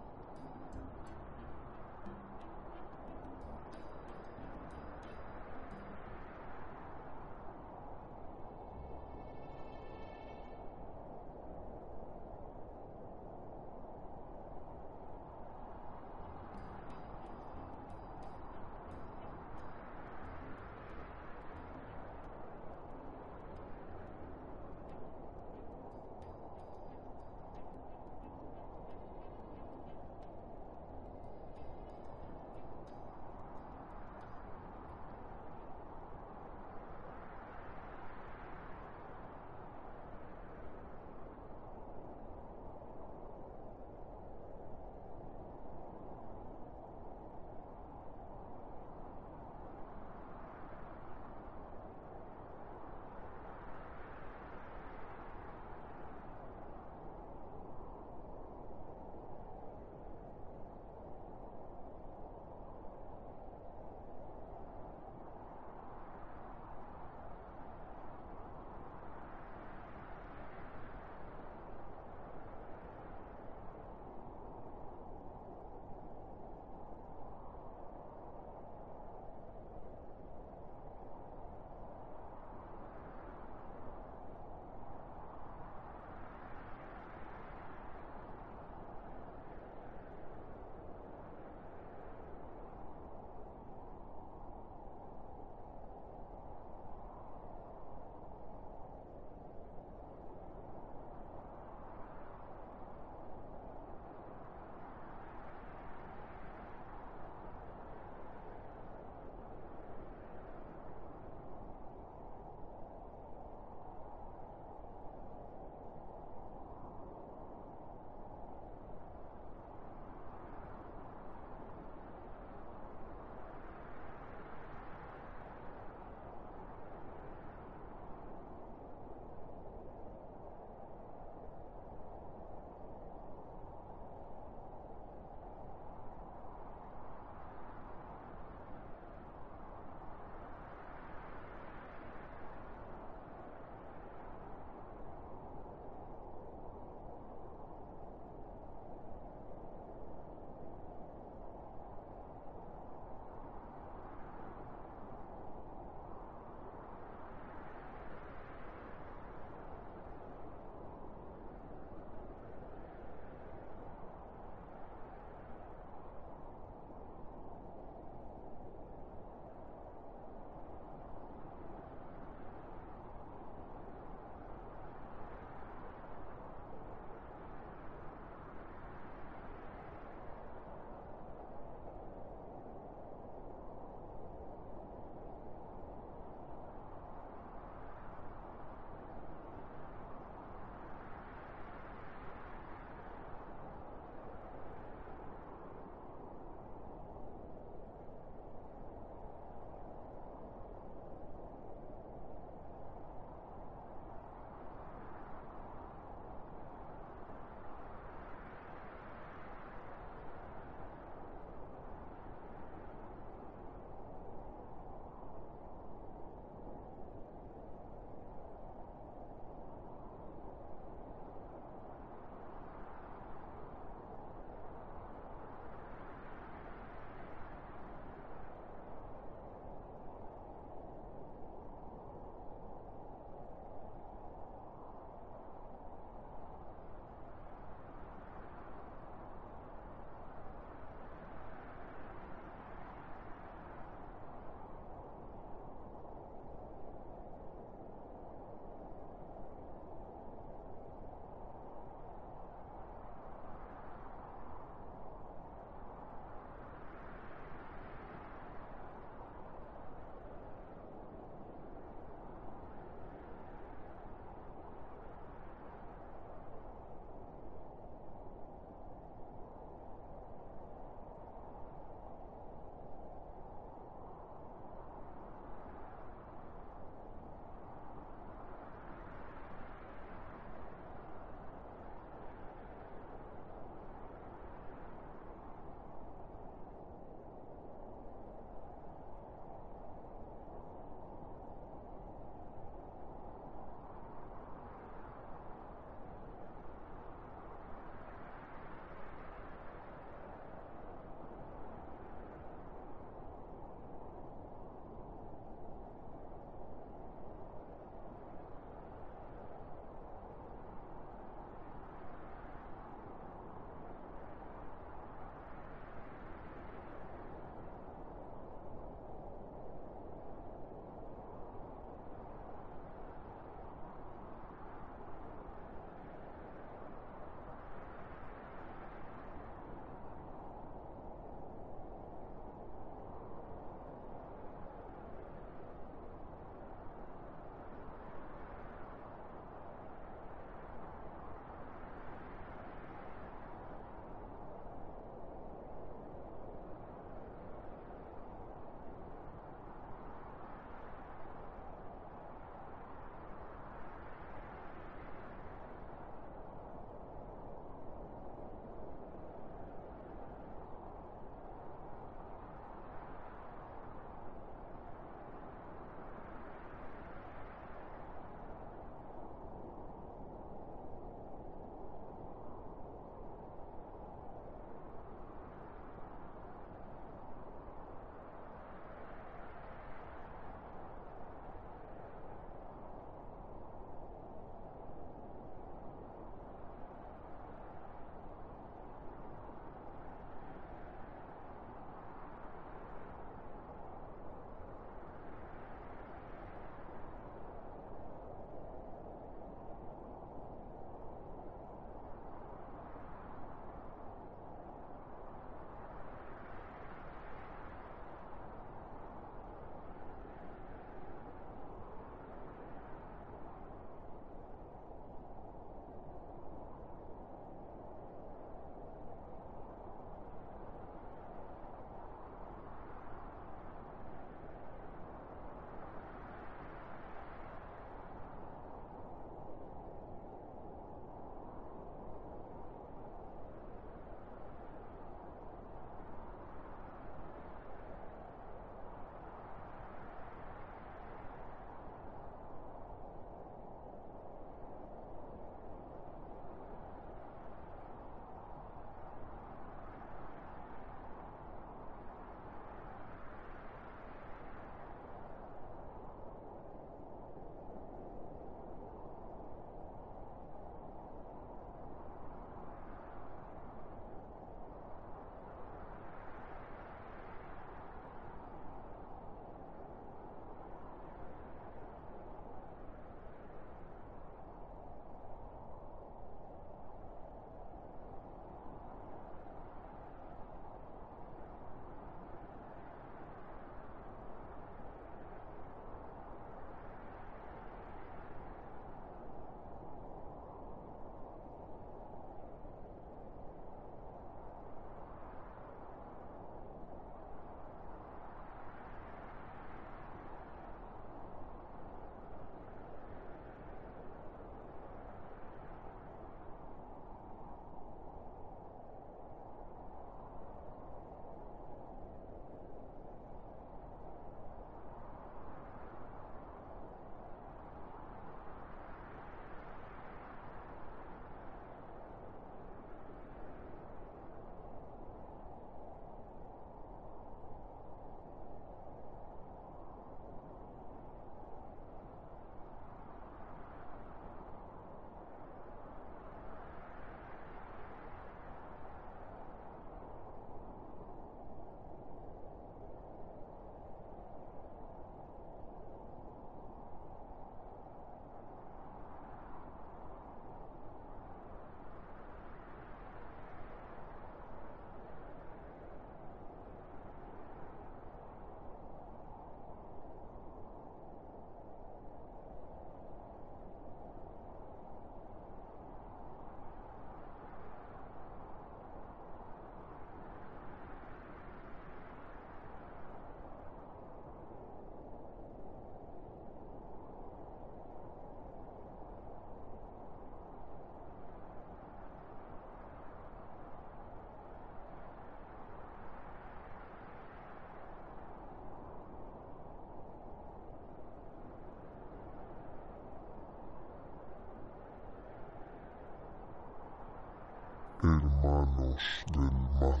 Hermanos 598.80 599.02
del 599.32 599.50
mal, 599.80 600.00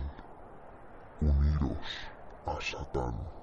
uniros 1.20 1.86
a 2.46 2.58
Satán. 2.60 3.39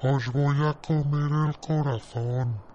Os 0.00 0.28
voy 0.28 0.56
a 0.64 0.74
comer 0.74 1.48
el 1.48 1.58
corazón. 1.58 2.67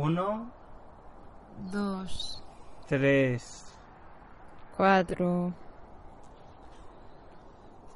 Uno, 0.00 0.48
Dos. 1.72 2.40
Tres. 2.86 3.64
Cuatro. 4.76 5.52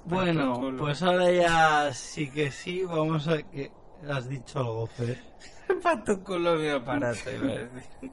Bueno, 0.05 0.61
pues 0.79 1.01
ahora 1.03 1.31
ya 1.31 1.93
sí 1.93 2.29
que 2.29 2.51
sí, 2.51 2.85
vamos 2.85 3.29
a 3.29 3.41
que... 3.43 3.71
Has 4.11 4.29
dicho 4.29 4.59
algo, 4.59 4.87
Fer. 4.89 5.23
Pa' 5.83 6.03
tu 6.03 6.25
culo 6.25 6.57
mi 6.57 6.69
aparato, 6.69 7.31
iba 7.31 7.53
a 7.53 7.59
decir. 7.59 8.11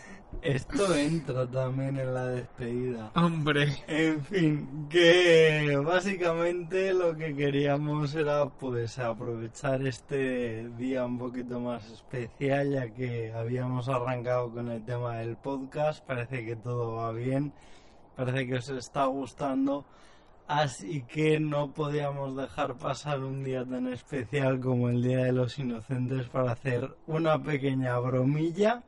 Esto 0.44 0.94
entra 0.94 1.46
también 1.46 1.98
en 1.98 2.12
la 2.12 2.26
despedida. 2.26 3.10
Hombre. 3.14 3.66
En 3.86 4.22
fin, 4.22 4.86
que 4.90 5.74
básicamente 5.82 6.92
lo 6.92 7.16
que 7.16 7.34
queríamos 7.34 8.14
era 8.14 8.44
pues 8.50 8.98
aprovechar 8.98 9.86
este 9.86 10.68
día 10.76 11.06
un 11.06 11.16
poquito 11.18 11.60
más 11.60 11.90
especial 11.90 12.72
ya 12.72 12.90
que 12.90 13.32
habíamos 13.32 13.88
arrancado 13.88 14.52
con 14.52 14.68
el 14.70 14.84
tema 14.84 15.16
del 15.16 15.38
podcast, 15.38 16.04
parece 16.04 16.44
que 16.44 16.56
todo 16.56 16.96
va 16.96 17.12
bien, 17.12 17.54
parece 18.14 18.46
que 18.46 18.56
os 18.56 18.68
está 18.68 19.06
gustando, 19.06 19.86
así 20.46 21.04
que 21.08 21.40
no 21.40 21.72
podíamos 21.72 22.36
dejar 22.36 22.76
pasar 22.76 23.20
un 23.20 23.44
día 23.44 23.64
tan 23.64 23.90
especial 23.90 24.60
como 24.60 24.90
el 24.90 25.02
Día 25.02 25.24
de 25.24 25.32
los 25.32 25.58
Inocentes 25.58 26.28
para 26.28 26.52
hacer 26.52 26.94
una 27.06 27.42
pequeña 27.42 27.98
bromilla 27.98 28.82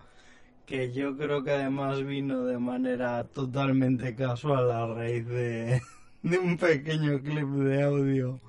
que 0.66 0.92
yo 0.92 1.16
creo 1.16 1.42
que 1.44 1.52
además 1.52 2.04
vino 2.04 2.44
de 2.44 2.58
manera 2.58 3.24
totalmente 3.24 4.14
casual 4.14 4.70
a 4.70 4.86
raíz 4.86 5.26
de, 5.26 5.80
de 6.22 6.38
un 6.38 6.56
pequeño 6.58 7.20
clip 7.22 7.48
de 7.48 7.82
audio 7.82 8.40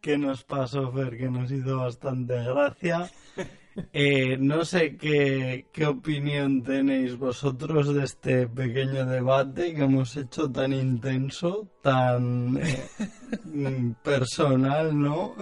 que 0.00 0.16
nos 0.18 0.44
pasó 0.44 0.92
Fer, 0.92 1.16
que 1.16 1.28
nos 1.28 1.50
hizo 1.50 1.78
bastante 1.78 2.34
gracia. 2.34 3.10
Eh, 3.94 4.36
no 4.38 4.66
sé 4.66 4.98
qué, 4.98 5.64
qué 5.72 5.86
opinión 5.86 6.62
tenéis 6.62 7.16
vosotros 7.16 7.94
de 7.94 8.04
este 8.04 8.46
pequeño 8.46 9.06
debate 9.06 9.74
que 9.74 9.84
hemos 9.84 10.14
hecho 10.14 10.50
tan 10.50 10.74
intenso, 10.74 11.68
tan 11.80 12.58
eh, 12.58 12.86
mm, 13.46 13.92
personal, 14.02 15.00
¿no? 15.00 15.34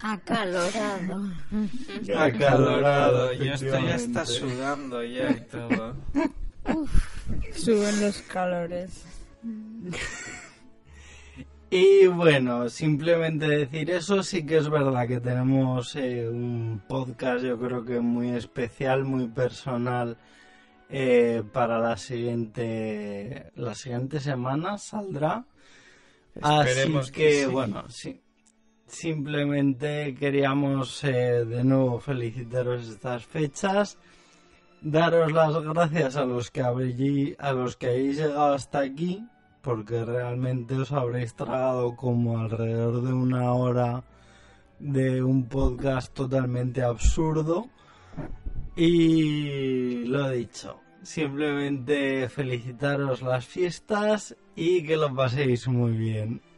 Acalorado. 0.00 1.30
Acalorado, 2.16 3.32
Yo 3.34 3.52
estoy 3.54 3.88
hasta 3.88 4.24
sudando 4.24 5.02
ya 5.04 5.30
y 5.30 5.40
todo. 5.50 5.96
Suben 7.54 8.00
los 8.00 8.18
calores. 8.22 9.04
Y 11.74 12.06
bueno, 12.06 12.68
simplemente 12.68 13.48
decir 13.48 13.90
eso, 13.92 14.22
sí 14.22 14.44
que 14.44 14.58
es 14.58 14.68
verdad 14.68 15.08
que 15.08 15.20
tenemos 15.20 15.96
eh, 15.96 16.28
un 16.28 16.82
podcast 16.86 17.42
yo 17.42 17.58
creo 17.58 17.82
que 17.82 17.98
muy 17.98 18.28
especial, 18.32 19.04
muy 19.04 19.26
personal 19.28 20.18
eh, 20.90 21.42
para 21.50 21.78
la 21.78 21.96
siguiente, 21.96 23.50
la 23.54 23.74
siguiente 23.74 24.20
semana 24.20 24.76
saldrá. 24.76 25.46
Esperemos 26.34 27.04
Así 27.04 27.12
que 27.12 27.24
que, 27.24 27.44
sí. 27.44 27.46
bueno, 27.46 27.88
sí. 27.88 28.21
Simplemente 28.92 30.14
queríamos 30.14 31.02
eh, 31.02 31.46
de 31.46 31.64
nuevo 31.64 31.98
felicitaros 31.98 32.90
estas 32.90 33.24
fechas, 33.24 33.96
daros 34.82 35.32
las 35.32 35.54
gracias 35.64 36.16
a 36.16 36.26
los 36.26 36.50
que 36.50 36.60
habréis, 36.60 37.34
a 37.40 37.54
los 37.54 37.76
que 37.78 37.86
habéis 37.86 38.18
llegado 38.18 38.52
hasta 38.52 38.80
aquí, 38.80 39.26
porque 39.62 40.04
realmente 40.04 40.74
os 40.74 40.92
habréis 40.92 41.34
tragado 41.34 41.96
como 41.96 42.38
alrededor 42.38 43.02
de 43.02 43.14
una 43.14 43.54
hora 43.54 44.04
de 44.78 45.22
un 45.22 45.48
podcast 45.48 46.12
totalmente 46.12 46.82
absurdo. 46.82 47.70
Y 48.76 50.04
lo 50.04 50.28
dicho, 50.28 50.80
simplemente 51.02 52.28
felicitaros 52.28 53.22
las 53.22 53.46
fiestas 53.46 54.36
y 54.54 54.84
que 54.84 54.98
lo 54.98 55.14
paséis 55.14 55.66
muy 55.66 55.92
bien. 55.92 56.42